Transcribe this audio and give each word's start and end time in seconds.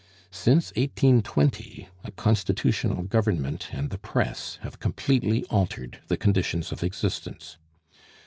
Since 0.31 0.71
1820 0.77 1.87
a 2.03 2.11
constitutional 2.13 3.03
government 3.03 3.67
and 3.71 3.91
the 3.91 3.99
press 3.99 4.57
have 4.63 4.79
completely 4.79 5.43
altered 5.51 5.99
the 6.07 6.17
conditions 6.17 6.71
of 6.71 6.83
existence. 6.83 7.57